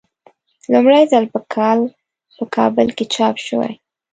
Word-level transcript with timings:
لومړی 0.73 1.03
ځل 1.11 1.25
په 1.33 1.39
کال 1.53 1.79
په 2.35 2.43
کابل 2.55 2.87
کې 2.97 3.05
چاپ 3.15 3.35
شوی. 3.47 3.71